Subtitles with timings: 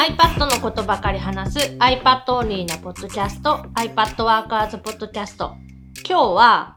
[0.00, 5.52] iPad のことばかり話す iPad オンリーなポッドキャスト iPad ワーカーズポッドキャスト
[6.08, 6.76] 今日は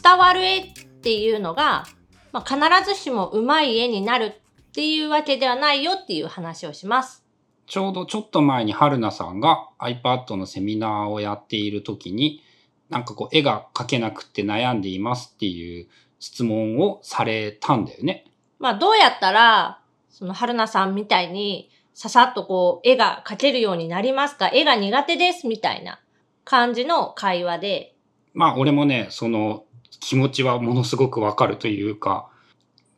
[0.00, 0.72] 伝わる絵っ
[1.02, 1.84] ていうのが、
[2.30, 7.24] まあ、必ずしもうまい絵になるっていうわけではないよっていう話をします。
[7.66, 12.44] ちょうどちょっと前に春菜さんが iPad のセミナーをやっている時に、
[12.90, 15.88] なんかこう絵が描けなくて悩んでいますっていう
[16.20, 18.24] 質問をされたんだよね。
[18.60, 24.50] まあどうやったら、その春菜さんみたいにささっとこう絵が描けるようになりますか？
[24.52, 26.00] 絵が苦手ですみたいな
[26.44, 27.94] 感じの会話で、
[28.34, 29.64] まあ俺もね、その
[30.00, 32.28] 気持ちはものすごくわかるというか、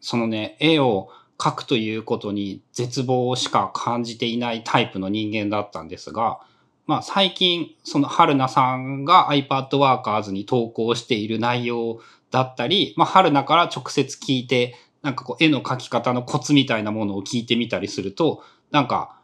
[0.01, 6.39] そのね、絵を描くということに絶望しか感じていないタイプの人間だったんですが、
[6.87, 12.01] まあ最近、その春菜さんが iPad Workers に投稿している内容
[12.31, 18.43] だったり、まあ春菜から直接聞いて、なんかこう絵の描き方のコツみたいなものを聞いてみたりすると、
[18.75, 19.15] なんか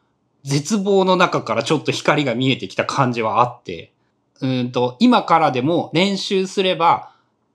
[0.45, 3.93] 絶望の中からちょっと光が見えてきた感じはあって、
[4.40, 7.12] うんと、今からでも練習すれば、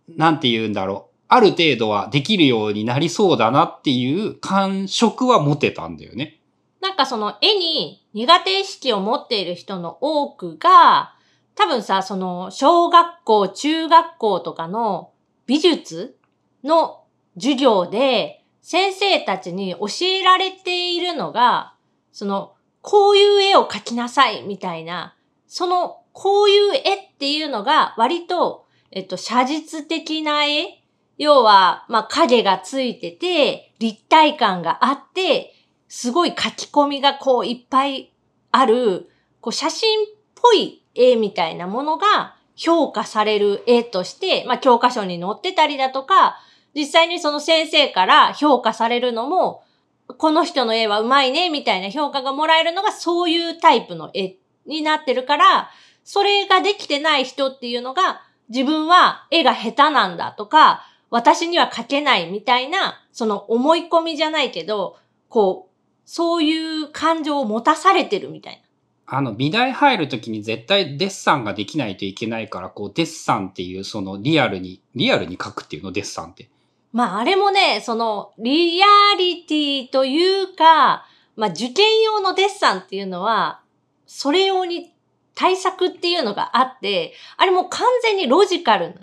[0.10, 1.16] なんて言うんだろう。
[1.30, 6.42] ある程度はできるようになりそうだなっていう感触は持てたんだよね。
[6.82, 11.16] なんかその絵に苦手意識を持っている人の多くが、
[11.56, 15.12] 多分さ、その小学校、中学校とかの
[15.48, 16.18] 美術
[16.62, 21.75] の授業で先生たちに教えられているのが、
[22.16, 26.82] その、こういう絵を描きなさいみたいな、その、こういう絵っ
[27.20, 30.82] ていうのが割と、えっと、写実的な絵
[31.18, 35.54] 要は、まあ、影がついてて、立体感があって、
[35.90, 38.14] すごい書き込みがこういっぱい
[38.52, 39.10] ある、
[39.42, 46.38] こう写真っぽい絵みたいなものが評価される絵として、まあ、教科書に載ってたりだとか、
[46.74, 49.65] 実際にその先生から評価されるのも、
[50.08, 55.70] この人の絵はうまいね、みたいな評価がもらえるのがそういうタイプの絵になってるから、
[56.04, 64.98] それができてない人っていうのが、自分は絵が下手なんだとか、私には描けないみたいな、その思い込みじゃないけど、
[65.30, 68.62] こう、そういう感情を持たされてるみたい
[69.08, 69.18] な。
[69.18, 76.50] あの、美大入るときに絶対デッサンができないといけないから、こう、デッサンっていうそのリアルに、リアルに描くっていうの、デッサンって。
[76.96, 83.60] まあ、あれもね、その、リアリティというか、まあ、受験用のデッサンっていうのは、
[84.06, 84.94] それ用に
[85.34, 89.02] 対策っていうのがあって、あれも完全にロジカルな。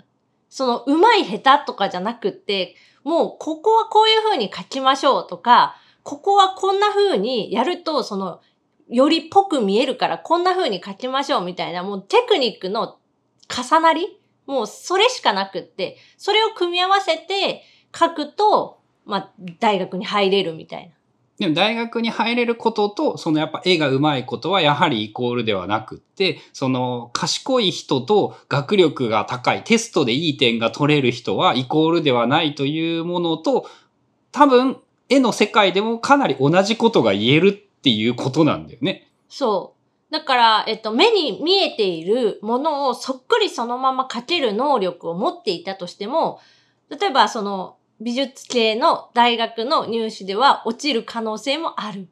[0.49, 8.41] その、うまい下手とかじゃなくって、もう、ここはこういう風に書きましょうとか、ここはこんな風にやると、その、
[8.89, 12.97] よりっぽく見えるからこんな風に書きましょうみたいな、もうテクニックの
[13.47, 17.63] 重なりもうそれしかなくって、それを組み合わせて
[17.97, 20.93] 書くと、まあ、大学に入れるみたいな。
[21.39, 33.67] でも大学に入れることと、そのやっぱ絵が上手いことはやはりイコールではなくって、その賢い人と学力が高い、テストでいい点が取れる人はイコールではないというものと、
[34.31, 34.77] 多分
[35.09, 39.09] 絵の世界でもかなり同じことが言えるっていうことなんだよね。
[39.27, 39.73] そ
[40.09, 40.13] う。
[40.13, 46.39] だから、えっと、目に見えているものをそっくりそのまま描ける能力を持っていたとしても、
[46.89, 52.09] 例えばその美術系の大学の入試では落ちる可能性もある。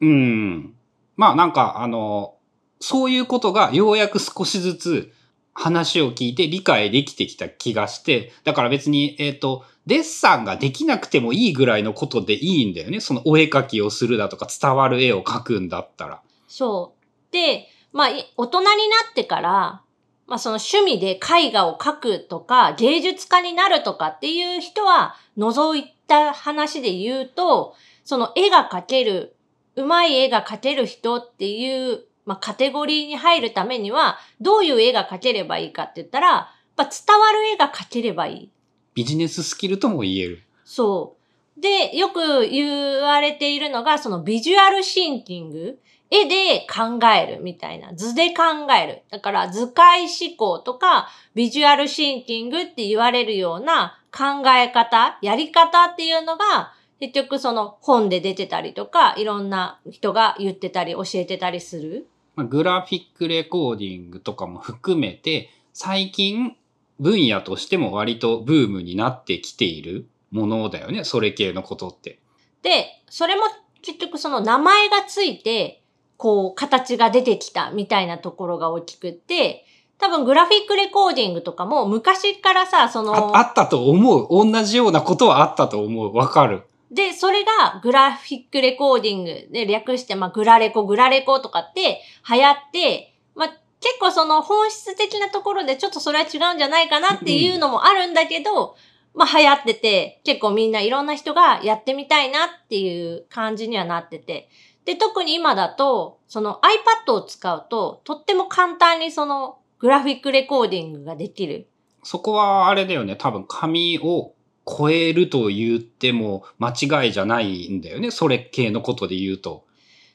[0.00, 0.74] うん。
[1.16, 2.34] まあなんかあの、
[2.80, 5.12] そういうことがようやく少しずつ
[5.54, 13.00] 話を聞いて理解できてきた気がして、だから別に、えっ、と、デッサンができなくてもいいぐらいのことでいいんだよね。
[13.00, 16.22] そのお絵描きをするだとか伝わる絵を描くんだったら。
[16.48, 17.32] そう。
[17.32, 18.72] で、まあ、い大人にな
[19.10, 19.82] ってから、
[20.28, 27.74] まあその趣味で絵画を描くとか、芸術家になるとかっていう人は除いた話で言うと、
[28.04, 29.34] その絵が描ける、
[29.74, 36.46] うまい絵が描ける人っていう、まあカテゴリーに入るためには、どういう絵が描ければいいかって言ったら、やっ
[36.76, 38.50] ぱ伝わる絵が描ければいい。
[38.94, 40.42] ビジネススキルとも言える。
[40.64, 41.16] そ
[41.56, 41.60] う。
[41.60, 45.78] で、よく言われているのが、そのビジュアルシンキング。
[46.10, 47.92] 絵で考えるみたいな。
[47.94, 49.02] 図で考える。
[49.10, 62.08] だから図解思考とかビジュアルシンキングって言われるような考え方、やり方っていうのが結局その本で出てたりとか、いろんな人が言ってたり教えてたりする。
[62.34, 66.56] まあ、グラフィックレコーディングとかも含めて、最近
[66.98, 71.04] 分野としても割とブームになってきているものだよね。
[71.04, 72.18] それ系のことって。
[72.62, 73.42] で、それも
[73.82, 75.77] 結局その名前がついて、
[76.18, 79.64] こう、形が出てきたみたいなところが大きくって、
[79.98, 84.28] 多分グラフィックレコーディングとかも昔からさ、その、ああったと思う。
[84.30, 86.14] 同じようなことはあったと思う。
[86.14, 86.64] わかる。
[86.90, 98.76] で、それがグラフィックレコーディングで略して、まあ、グラレコ、グラレコとかって流行って、まあ、結構その本質的なところでちょっとそれは違うんじゃないかなっていうのもあるんだけど、
[99.14, 104.48] まあ流行ってて、結構みんないろんな人がやってみたいなっていう感じにはなってて。
[104.88, 106.62] で、特に今だと、その
[107.06, 111.68] iPad を使うと、とっても簡単にそのグラフィックレコーディングができる。
[112.02, 113.14] そこはあれだよね。
[113.14, 114.32] 多分紙を
[114.64, 118.10] 超えると言っても間違いじゃないんだよね。
[118.10, 119.66] それ系のことで言うと。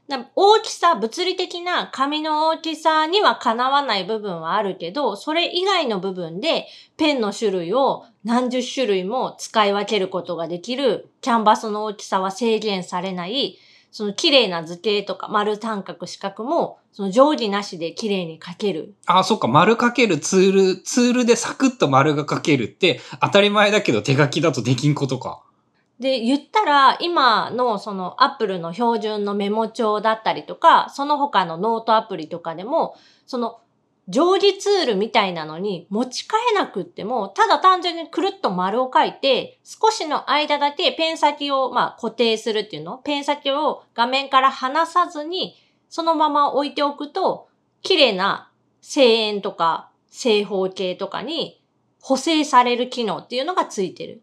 [0.08, 6.66] な大きさ、物理的な紙の大きさにはかなわない部分はあるけど、それ以外の部分で
[6.98, 13.60] ペンの種類を何十種類も使い分けることができる、キャンバスの大きさは制限されない、
[13.94, 18.95] その綺麗な図形とか丸三角四角も、その定規なしで綺麗に描ける。
[19.06, 19.48] あ、そっか。
[19.48, 25.44] 丸かけるツール、ツールでサクッと丸が書けるって当たり前だけど手書きだとできんことか。
[26.00, 32.96] で、言ったら、今のそのアップルの標準のメモ帳だったりとか、その他のノートアプリとかでも、
[33.28, 33.60] その
[34.10, 45.56] 定規ツールみたいなのに持ち替えなくっても、ただ単純にくるっと丸を書いて、少しの間だけペン先をまあ固定するっていうの、ペン先を画面から離さずに、
[45.90, 47.48] そのまま置いておくと、
[47.82, 48.50] 綺麗な
[48.82, 51.62] 正円とか正方形とかに
[52.02, 54.22] 補正される機能っていうのがついてる。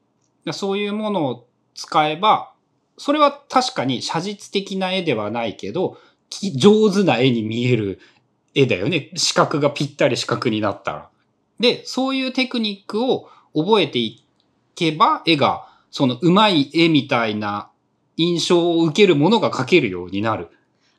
[0.52, 2.52] そういうものを使えば、
[2.98, 5.96] それは確かに写実的な絵ではないけど、
[6.54, 7.98] 上手な絵に見える
[8.54, 9.10] 絵だよね。
[9.14, 11.08] 四角がぴったり四角になったら。
[11.58, 14.24] で、そういうテクニックを覚えてい
[14.74, 17.70] けば、絵が、その上手い絵みたいな
[18.16, 20.48] 印象を受けるものが描けるようになる。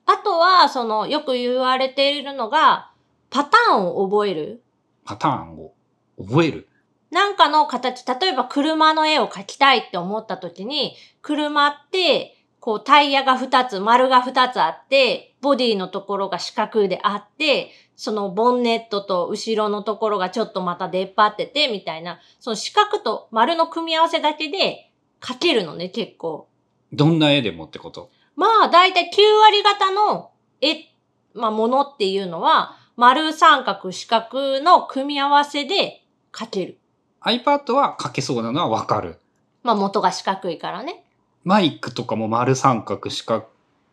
[0.06, 2.92] あとは、その、よく言われているのが、
[3.30, 4.63] パターンを覚える。
[5.06, 5.74] パターンを
[6.19, 6.68] 覚える。
[7.12, 26.48] なんかの形、例えば車の絵を描きたいって思った時に、車って、こうタイヤが2つ、丸が2つあって、ボディのところが四角であって、そのボンネットと後ろのところがちょっとまた出っ張ってて、みたいな、その四角と丸の組み合わせだけで描けるのね、結構。
[26.94, 28.12] どんな絵でもってこと？
[28.36, 29.08] まあ、だいたい9
[29.42, 30.30] 割方の
[30.62, 30.88] 絵、
[31.34, 36.78] まあ、ものっていうのは、丸三角四角の組み合わせで描ける。
[37.22, 39.19] iPad は描けそうなのはわかる。
[39.63, 41.04] まあ、元が四角いからね。
[41.43, 43.47] マイクとかも丸三角四角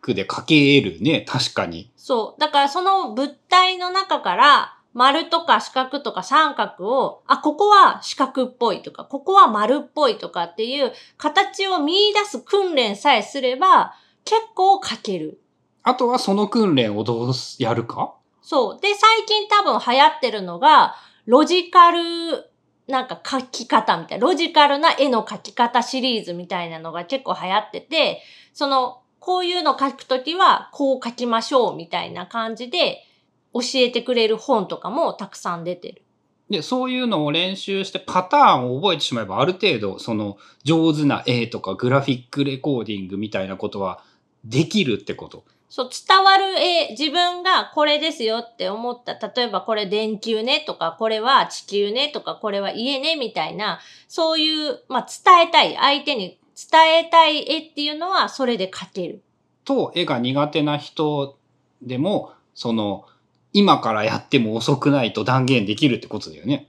[0.06, 1.24] で描けるね。
[1.26, 1.90] 確かに。
[1.96, 2.40] そう。
[2.40, 15.40] だからその物体の中から、丸とか四角とか三角を、あ、ここは四角っぽいとか、ここは丸っぽいとかっていう形を見出す訓練さえすれば、結構描ける。
[15.82, 18.14] あとはその訓練をどうやるか？
[18.42, 18.80] そう。
[18.80, 20.96] で、最近多分流行ってるのが、
[21.26, 22.50] ロジカル、
[22.88, 33.04] なんか書き方みたいな、ロジカルな絵の描き方シリーズみたいなのが結構流行ってて、その、こういうの書くときは、こう書きましょうみたいな感じで、
[33.52, 36.02] 教えてくれる本とかもたくさん出てる。
[36.50, 44.02] で、そういうのを練習してパターンを覚えてしまえばある程度その上手な絵とかグラフィックレコーディングみたいなことは
[44.44, 45.44] できるってこと？
[45.68, 49.14] そう、伝わる絵、自分がこれですよって思った。
[49.14, 56.38] 例えばこれ電球ねとか、これは地球ねとか、これは家ねみたいな、そういう、まあ、伝えたい、相手に
[56.70, 59.22] 伝えたい絵っていうのはそれで描ける。
[59.64, 61.38] と絵が苦手な人
[61.82, 63.04] でもその
[63.52, 66.68] 今からやっても遅くないと断言できるってことだよね。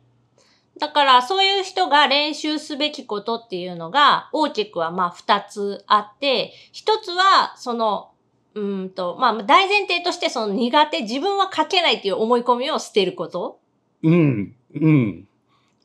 [0.77, 8.11] だからそういう人が練習すべきことっていうのが大きくはまあ二つあって、一つはその、
[8.55, 13.59] うーんと、まあ大前提としてその苦手、自分は描けないっていう思い込みを捨てること？
[14.03, 15.27] うん、うん。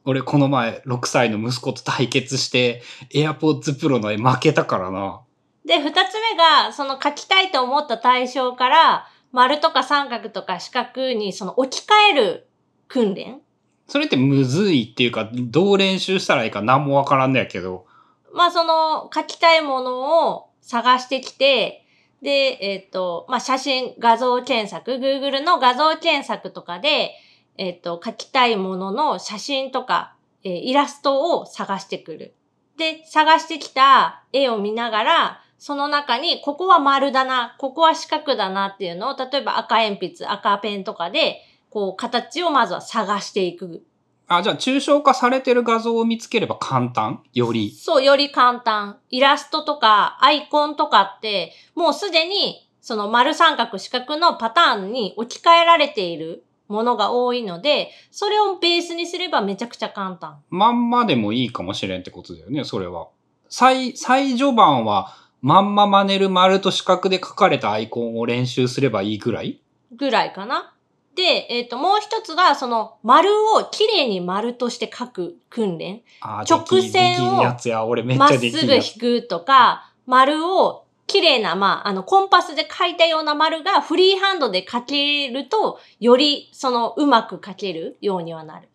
[0.05, 2.83] 俺この前6歳の息子と対決して
[3.15, 5.21] AirPods Pro の絵負けたからな。
[5.65, 12.49] で、二つ目が、その書きたいと思った対象から、丸とか三角とか四角にその置き換える
[12.87, 13.41] 訓練？
[13.89, 17.87] それってむずいっていうかどう練習したらいいか何もわからんのやけど。
[18.33, 21.84] まあその書きたいものを探してきて、
[22.25, 27.11] で、えっ、と、まあ写真、画像検索、Google の画像検索とかで、
[27.59, 32.35] えっ、と、書きたいものの写真とか、えーイラストを探してくる。
[32.79, 43.85] で、探してきた絵を見ながら、その中に、ここは丸だな、ここは四角だなっていうのを、例えば赤鉛筆、赤ペンとかで、こう、形をまずは探していく。
[44.27, 47.23] あ、じゃあ抽象化されてる画像を見つければ簡単？
[47.35, 47.71] より。
[47.71, 48.99] そう、より簡単。
[49.11, 60.43] イラストとかアイコンとかって、もうすでに、その丸三角四角のパターンに置き換えられているものが多いので、それをベースにすればめちゃくちゃ簡単。
[60.51, 63.09] まんまでもいいかもしれんってことだよね、それは。
[63.49, 69.61] 最、最序盤は、まんま真似る丸と四角で書かれたアイコンを練習すればいいぐらい？
[69.93, 70.74] ぐらいかな。
[71.15, 76.03] で、えっ、と、もう一つが、その、丸をきれいに丸として書く訓練。
[76.49, 78.75] 直線をまっすきぐ。
[78.75, 78.83] 引
[79.23, 88.69] くとか、丸をきれいな、まあ、あの、コンパスで書いたような丸がフリーハンドで書けると、より、その、うまく書けるようにはなる。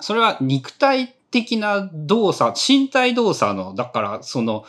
[0.00, 4.64] それは肉体的な動作、身体動作の、だから、その、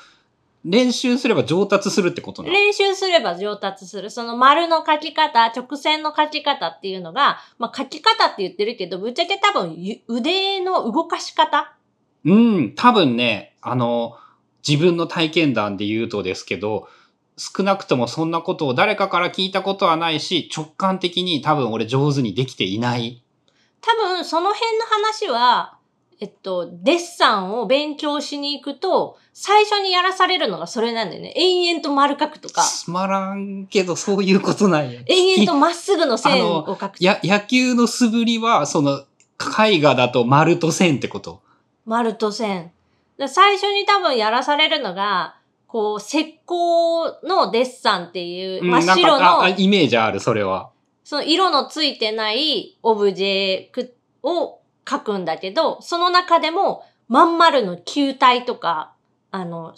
[0.63, 2.53] 練習すれば上達するってことなの？
[2.53, 4.09] 練習すれば上達する。
[4.09, 11.75] その丸の書き方、直線の書き方っていうのが、まあ、書き方って言ってるけど、ぶっちゃけ多分ゆ腕の動かし方？
[12.25, 14.17] うん、多分ね、あの、
[14.67, 16.87] 自分の体験談で言うとですけど、
[17.37, 23.23] 少なくともそんなことを誰かから聞いたことはないし、直感的に多分俺上手にできていない。
[23.81, 25.79] 多分その辺の話は、
[26.21, 31.33] えっと、デッサンを勉強しに行くと、最初にやらされるのがそれなんだよね。
[31.35, 35.01] 延々と丸書くとか、つまらんけど、そういうことなんや。
[35.07, 36.97] 延々とまっすぐの線を書く。
[36.99, 39.01] や、野球の素振りは、その、
[39.59, 41.41] 絵画だと丸と線ってこと？
[41.87, 42.71] 丸と線。
[43.17, 50.69] で最初に多分やらされるのが、こう、石膏のデッサンっていう、真っ白の、イメージある、それは。
[51.03, 58.93] その色のついてないオブジェクを書くんだけど、その中でも、まん丸の球体とか、
[59.31, 59.73] あの、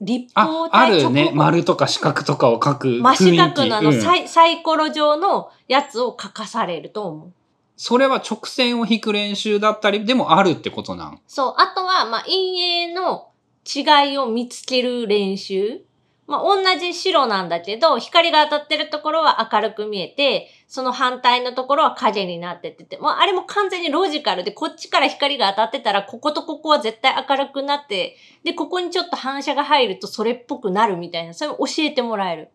[0.00, 1.30] 立あ方、あ体るね。
[1.34, 2.88] 丸とか四角とかを描く。
[3.00, 7.32] 真四角のあの、うんサイサイコロ状のやつを書かされると思う。
[7.78, 11.20] それは直線を引く練習だったりでもあるってことなん？
[11.26, 11.54] そう。
[11.56, 13.28] あとは、まあ、陰影の
[13.64, 15.80] 違いを見つける練習。
[16.26, 32.48] まあ、同じ白なんだけど、光が当たってるところは明るく見えて、その反対のところは影になってってて、もうあれも完全にロジカルで、こっちから光が当たってたら、こことここは絶対明るくなって、で、ここにちょっと反射が入るとそれっぽくなるみたいな、それを教えてもらえる。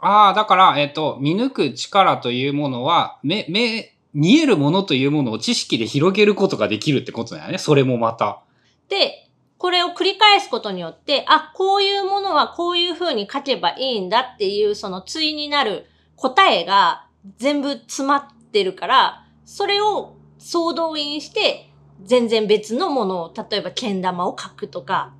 [0.00, 7.58] ああ、だから、えっ、と、見抜く力というものは、目、目、見えるものというものを知識で広げることができるってことだよね。
[7.58, 8.42] それもまた。
[8.88, 9.27] で、
[9.58, 15.86] これを繰り返すことによって、あ、こういうものはこういう風に書けばいいんだっていう、その対になる
[16.16, 17.06] 答えが
[17.38, 21.70] 全部詰まってるから、それを総動員して、
[22.04, 25.12] 全然別のものを、例えば剣玉を書くとか、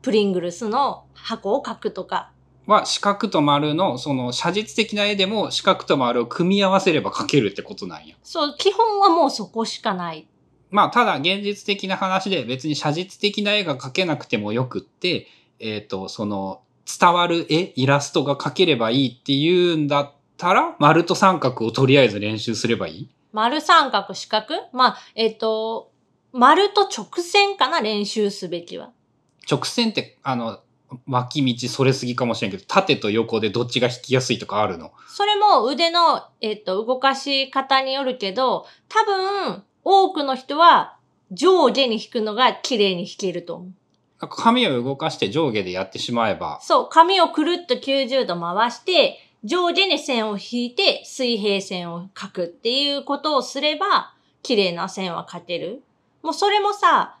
[0.00, 2.30] プリングルスの箱を書くとか、
[2.66, 8.14] は、四角と丸の、その、写実的な絵でも四角と丸を組み合わせれば描けるってことなんや。
[8.22, 10.28] そう、基本はもうそこしかない。
[10.72, 15.28] まあ、ただ現実的な話で別に写実的な絵が描けなくてもよくって、
[15.60, 16.62] えっ、と、その、
[16.98, 23.08] 伝わる絵、イラストが描ければいいっていうんだったら、丸と三角をとりあえず練習すればいい？
[23.32, 24.46] 丸三角四角？
[24.72, 25.92] まあ、えっ、と、
[26.32, 28.90] 丸と直線かな練習すべきは。
[29.48, 30.60] 直線って、あの、
[31.06, 34.92] 脇道それすぎかもしれんけど、縦と横でどっちが引きやすいとかあるの？
[35.08, 40.96] それも腕の、えっと、動かし方によるけど、多分、多くの人は
[41.30, 43.68] 上下に引くのが綺麗に引けると思う。
[44.20, 55.82] なんか紙を動かして上下でやってしまえば、そう、紙をくるっと90度回して、上下に線を引いて水平線を描くっていうことをすれば、綺麗な線は描ける。
[56.22, 57.16] もうそれもさ、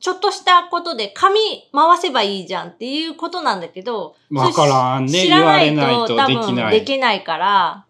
[0.00, 1.38] ちょっとしたことで紙
[1.72, 5.12] 回せばいいじゃんっていうことなんだけど、わからんね。
[5.12, 6.70] 知らないとと多分。
[6.70, 7.84] できないから、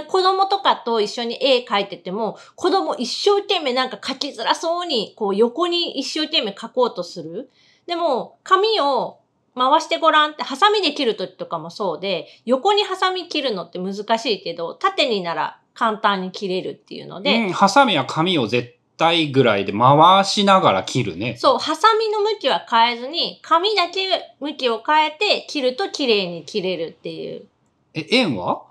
[0.00, 7.50] だ子供とかと一緒に絵描いてても、子供一生懸命なんか描きづらそうに、こう横に一生懸命描こうとする。
[7.86, 9.18] でも、紙を
[9.56, 21.36] 回してごらんって、ハサミで切るときとかもそうで、横にハサミ切るのって難しいけど、縦になら簡単に切れるっていうので、うん、ハサミは紙を絶対ぐらいで回しながら切るね。
[21.38, 27.46] そう、ハサミの向きは変えずに、紙だけ向きを変えて切ると綺麗に切れるっていう。
[27.94, 28.67] え、円は？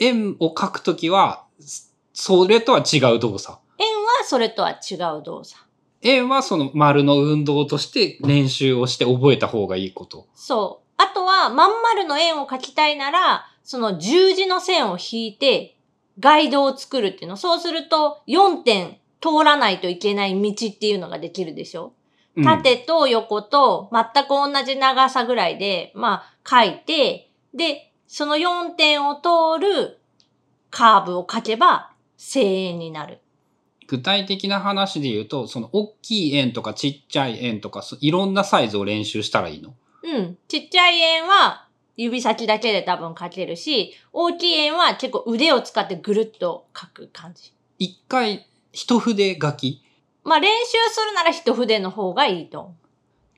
[0.00, 1.44] 円を描くときは、
[2.12, 3.58] それとは違う動作。
[3.78, 5.62] 円はそれとは違う動作。
[6.02, 10.26] 円はその丸の運動として練習をして覚えた方がいいこと。
[10.34, 10.90] そう。
[10.96, 15.76] あとは、まん丸の円を描きたいなら、その十字の線を引いて、
[16.18, 17.36] ガイドを作るっていうの。
[17.36, 21.92] そうすると、4点通らないといけない道っていうのができるでしょ、
[22.36, 30.00] うん縦と横と全く同じ長さぐらいで、まあ、書いて、で、その4点を通る
[30.68, 33.20] カーブを書けば、正円になる。
[33.86, 39.74] 具体的な話で言うと、その大きい円とかちっちゃい円とか、そいろんなサイズを練習したらいいの？
[40.02, 40.38] うん。
[40.48, 47.52] ちっちゃい円は指先だけで多分描けるし、大きい円は結構腕を使ってぐるっと描く感じ。
[47.78, 49.84] 一回、一筆書き？
[50.24, 52.72] まあ練習するなら一筆の方がいいと思う。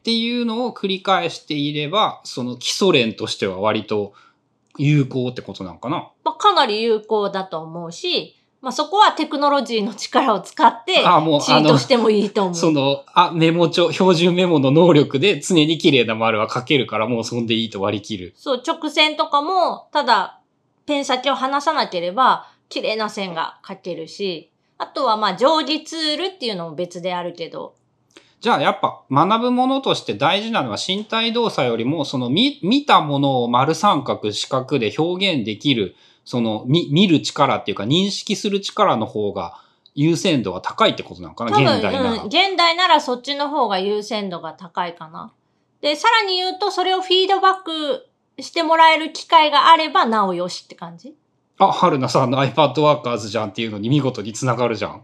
[0.00, 4.14] っていうのを繰り返していれば、その基礎練としては割と
[4.78, 6.10] 有効ってことなのかな？
[6.24, 12.54] まあ、かなり有効だと思うし、まあ、そこはテクノロジーの力を使って、あもうチートしてもいいと思う。
[12.54, 18.32] その、あ、メモ帳、標準メモの能力で常に綺麗な丸は書けるからもうそんでいいと割り切る。
[18.36, 20.40] そう、直線とかも、ただ、
[20.86, 27.74] ペン先を離さなければ、綺麗な線が描けるし、あとはまあ、定規ツールっていうのも別であるけど、
[28.42, 35.94] じゃあやっぱ学ぶものとして大事なのは身体動作よりもその見見たものを丸三角四角で表現できる
[36.24, 39.58] その見見る力っていうか認識する力の方が
[39.94, 41.50] 優先度は高いってことなのかな？
[41.56, 42.12] 現代なら。
[42.14, 45.32] うん、現代ならそっちの方が優先度が高いかな。
[45.80, 48.08] で、さらに言うと、それをフィードバック
[48.40, 51.14] してもらえる機会があれば、なおよしって感じ？
[51.58, 55.02] あ、春菜さんの iPad Workers じゃんっていうのに見事につながるじゃん。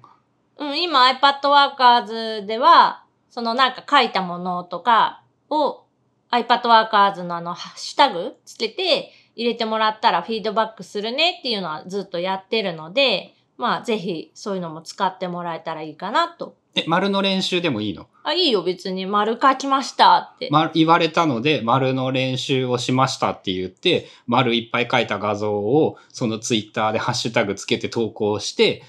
[0.58, 3.04] うん、今 iPad Workers では、
[3.38, 5.84] そのなんか書いたものとかを
[6.32, 16.56] iPad Workers のあのハッシュタグつけて入れてもらったらフィードバックするねっていうのはずっとやってるので、まあぜひそういうのも使ってもらえたらいいかなと。
[16.74, 18.08] え、丸の練習でもいいの？
[18.24, 20.48] あ、いいよ別に丸書きましたって。
[20.50, 28.82] 丸言われたので、丸の練習をしましたって言って、丸いっぱい書いた画像を、そのツイッターでハッシュタグつけて投稿して、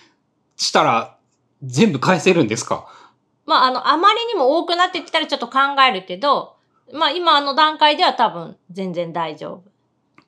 [0.56, 1.18] したら、
[1.62, 2.88] 全部返せるんですか？
[3.50, 6.56] まああの、あまりにも多くなってきたらちょっと考えるけど、
[6.94, 9.64] まあ今の段階では多分全然大丈夫。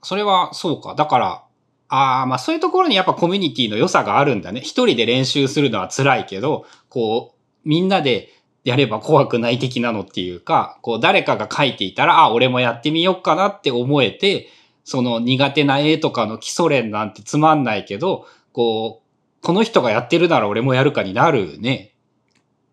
[0.02, 0.96] それはそうか。
[0.96, 1.44] だから、
[1.88, 4.62] ああ、まあそういうところにやっぱコミュニティの良さがあるんだね。
[4.62, 8.30] 一人で練習するのは辛いけど、こう、みんなで
[8.64, 14.48] やれば怖くない的なのっていうか、こう誰かが書いていたら、あ、俺もやってみようかなって思えて、
[14.84, 21.91] その苦手な絵とかの基礎練なんてつまんないけど、こう、この人がやってるなら俺もやるかになるね。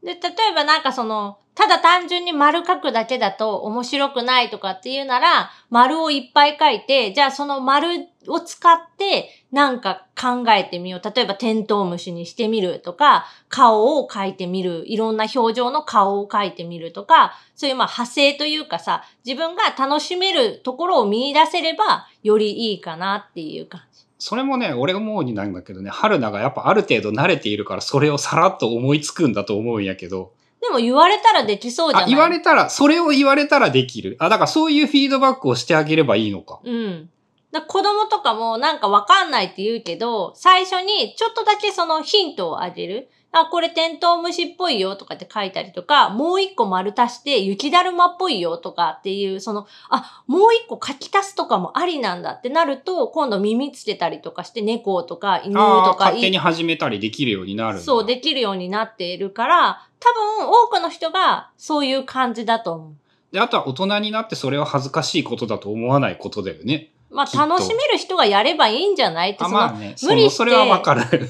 [0.03, 0.19] で、例
[0.51, 11.13] えばなんかその、ただ単純に丸書くだけだと面白くないとかっていうなら、丸をいっぱい書いて、じゃあその丸を使ってなんか考えてみよう。
[11.15, 14.85] 例えばテントウムシにしてみるとか、顔を描いてみる。
[14.87, 24.08] いろんな表情の顔を描いてみるとか、そういうまあ派生というかさ、自分が楽しめるところを見出せれば、よりいいかなっていう感じ。
[24.19, 34.17] それもね、俺思うになんだけどね、春菜がやっぱある程度慣れているから、それをさらっと思いつくんだと思うんやけど、でも言われたらできそうじゃなあ、い言われたら、それを言われたらできる。
[34.19, 36.61] あ、だからそういうフィードバックをしてあげればいいのか。
[36.65, 37.11] うん。
[37.53, 43.09] だ子供とかもなんかわかんないって言うけど、最初にちょっとだけそのヒントをあげる。
[43.31, 57.81] あ、これテントウムシっぽいよとかって書いたりとか、もう一個丸足して雪だるまっぽいよとかっていう、その、あ、もう一個書き足すとかもありなんだってなると、今度耳つけたりとかして猫とか犬とか勝手に始めたりできるようになる。
[57.81, 62.93] そう、できるようになっているから、多分多くの人がそういう感じだと思う。
[63.33, 66.91] で、あとは大人になってそれは恥ずかしいことだと思わないことだよね。
[67.11, 69.97] まあ楽しめる人がやればいいんじゃないって、あ、その、まあね。
[70.03, 71.29] 無理してそれはわかる。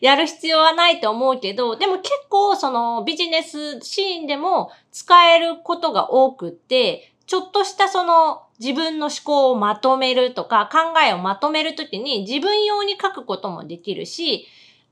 [0.00, 14.46] やる必要はないと思うけど、でも結構そのビジネスシーンでも使えることが多くって、ちょっとしたその自分の思考をまとめるとか考えをまとめるときに自分用に書くこともできるし、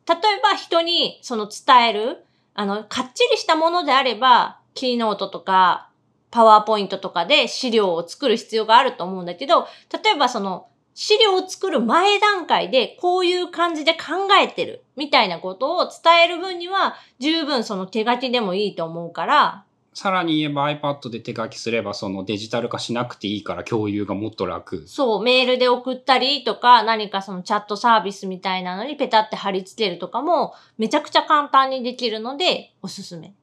[0.07, 5.89] 例えば人にその伝える、あの、かっちりしたものであれば、キーノートとか、
[6.31, 24.83] パワーポイントとかで資料を作る必要があると思うんだけど、例えばその資料を作る前段階でこういう感じで考えてるみたいなことを伝える分には十分その手書きでもいいと思うから、さらに言えば iPad で手書きすればそのデジタル化しなくていいから共有がもっと楽。
[24.89, 33.35] そう、メールで送ったりとか、何かそのチャットサービスみたいなのにペタって貼り付けるとかもめちゃくちゃ簡単にできるのでおすすめ。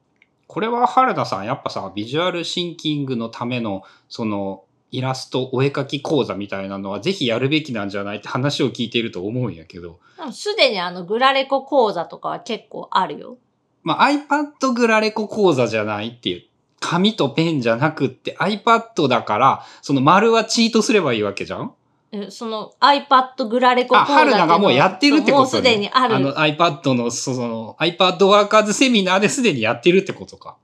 [0.46, 9.98] これは原田さん、やっぱさ、ビジュアルシンキングのための、その、イラストお絵描き講座みたいなのはぜひやるべきなんじゃないって話を聞いていると思うんやけど、
[10.32, 13.38] すでにあのグラレコ講座とかは結構あるよ。
[13.82, 16.42] まあ、iPad グラレコ講座じゃないっていう、
[16.78, 21.72] 紙とペンじゃなくって iPad だから、その丸はチートすればいいわけじゃん？
[22.12, 25.38] えその iPad グラレコ講あ、座っていうの春菜がもうやってるってことね。
[25.38, 26.20] もうすでにある。
[26.20, 30.56] の iPad の、その iPad ワーカーズセミナーですでにやってるってことか。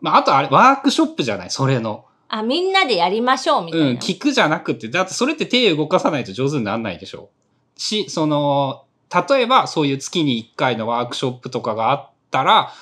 [0.00, 1.50] まあ、あとあれ、ワークショップじゃない？
[1.50, 2.04] それの。
[2.28, 3.86] あ、みんなでやりましょうみたいな。
[3.88, 7.30] うん、聞くじゃなくて、だってそれって手動かさないと上手にならないでしょ。
[7.76, 8.84] し、その、
[9.28, 12.72] 例えばそういう月に1回のワークショップとかがあったら、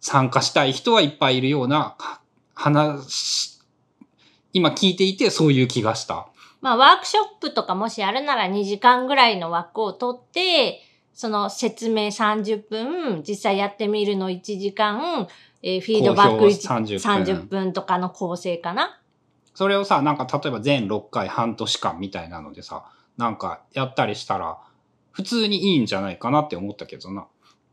[0.00, 2.20] 参加したい人はいっぱいいるようなは
[2.54, 3.58] 話、
[4.52, 6.28] 今聞いていてそういう気がした。
[6.60, 10.80] まあ、ワークショップとかもしやるなら2時間ぐらいの枠を取って、
[11.12, 15.28] その説明30分、実際やってみるの1時間、
[15.66, 19.00] えーフィードバック好評1 30 30分とかの構成かな？
[19.54, 22.84] それをさ、なんか例えば全6回半年間みたいなのでさ、
[23.16, 24.58] なんかやったりしたら、
[25.10, 27.26] 普通にいいんじゃないかなって思ったけどな。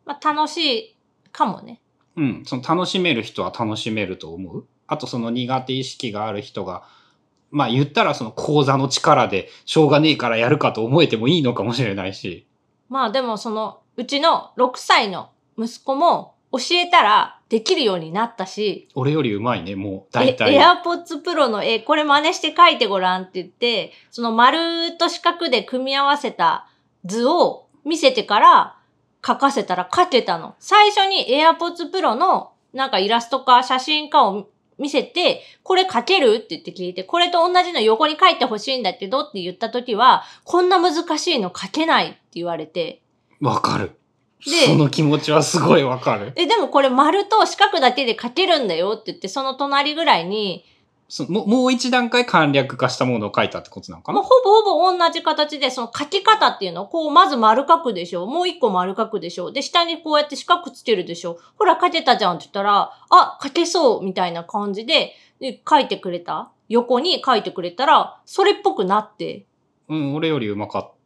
[0.06, 0.97] まあ、楽しい
[1.34, 1.82] かもね。
[2.15, 4.65] うん、その楽しめる人は楽しめると思う？
[4.88, 6.84] あとその苦手意識がある人が、
[7.49, 12.47] まあ言ったらその講座の力でしょうがねえからやるかと思えてもいいのかもしれないし。
[12.88, 20.58] まあでもその、うちの6歳の息子も教えたらできるようになったし、俺よりうまいね、もうえ大体。
[20.58, 26.68] AirPods Pro の絵、これ真似して描いてごらんって言って、その丸と四角で組み合わせた
[27.06, 28.78] 図を見せてから
[29.22, 30.56] 描かせたら描けたの。
[30.60, 43.02] 最初に AirPods Pro のなんかイラストか写真かを見せて、これ描けるって言って聞いて、これと同じの横に描いてほしいんだけどって言った時は、こんな難しいの描けないって言われて、
[43.40, 43.92] わかる。
[44.43, 46.34] でその気持ちはすごいわかる。
[46.36, 50.65] え、でもこれ丸と四角だけで描けるんだよって言って、その隣ぐらいに、
[51.08, 54.30] そももう一段階簡略化したものを書いたってことなのかもうな？
[54.30, 58.25] ほぼほぼ同じ形で、その書き方っていうのを、こう、まず丸書くでしょ。
[58.27, 59.51] もう一個丸書くでしょ。
[59.51, 61.38] で、下にこうやって四角つけるでしょ。
[61.58, 66.49] ほら、書けたじゃんって言ったら、あ、書けそうみたいな感じで、で書いてくれた？
[66.69, 69.45] 横に書いてくれたら、それっぽくなって。
[69.89, 71.01] うん、俺よりうまかった。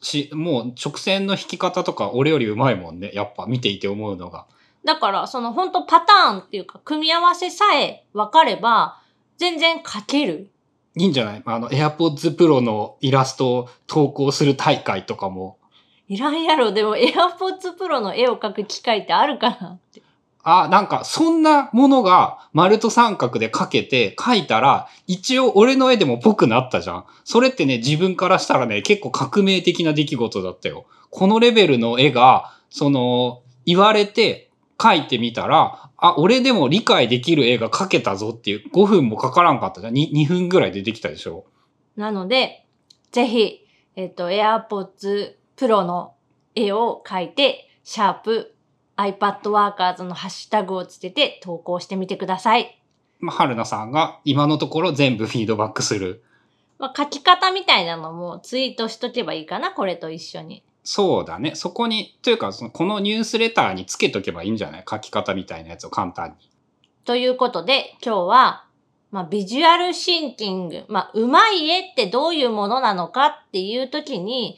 [0.00, 3.10] し、もう直線の引き方とか俺よりうまいもんね。
[3.14, 4.46] やっぱ見ていて思うのが。
[4.84, 9.00] だから、その本当パターンっていうか、組み合わせさえ分かれば、
[9.36, 10.50] 全然書ける。
[10.96, 11.42] いいんじゃない？
[11.44, 15.58] あの、AirPods Pro のイラストを投稿する大会とかも。
[16.08, 16.72] いらんやろ。
[16.72, 20.02] でも、AirPods Pro の絵を描く機会ってあるかなって。
[20.42, 27.04] あ、なんか、そんなものが丸と三角で描けて描いたら、一応俺の絵でもぽくなったじゃん。
[27.24, 30.86] それってね、自分からしたらね、結構革命的な出来事だったよ。
[31.10, 39.94] このレベルの絵が、その、言われて描いてみたら、あ、俺でも理解できる絵が描けたぞっていう、5分もかからんかったじゃん。
[39.94, 41.44] 2, 2分ぐらいでできたでしょ。
[41.96, 42.64] なので、
[43.12, 46.14] ぜひ、えっ、と、AirPods Pro の
[46.54, 48.54] 絵を描いて、シャープ
[49.00, 52.78] iPad Workers のハッシュタグをつけて投稿してみてください。
[53.18, 56.22] まあ、春菜さんが今のところ全部フィードバックする。
[56.78, 60.62] まあ、書き方みたいなのもツイートしとけばいいかな、これと一緒に。
[60.82, 61.54] そうだね。
[61.54, 64.84] そこに、というか、そのこのニュースレターにつけとけばいいんじゃない？
[64.88, 66.50] 書き方みたいなやつを簡単に。
[67.04, 68.64] ということで、今日は、
[69.10, 70.84] まあ、ビジュアルシンキング。
[70.88, 74.56] まあ、うまい絵ってどういうものなのかっていう時に、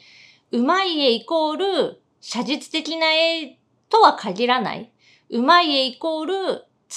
[0.51, 3.57] うまい絵イコール写実的な絵
[3.93, 4.91] とは限らない。
[5.29, 6.33] うまい絵イコール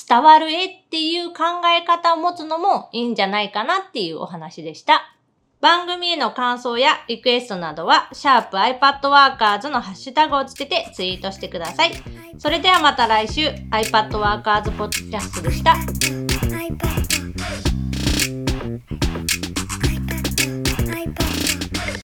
[0.09, 5.13] 伝わる絵っていう考え方を持つのもいいんじゃないかなっていうお話でした。
[5.61, 11.93] 番組への感想やリクエストなどは、シャープ i p a d w o r k e r s のハッシュタグをつけてツイートしてください。
[12.39, 16.46] それではまた来週、iPad Workers Podcast でした。